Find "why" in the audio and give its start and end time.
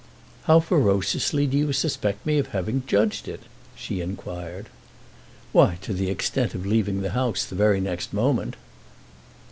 5.51-5.77